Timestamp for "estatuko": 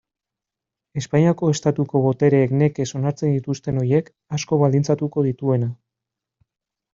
1.55-2.01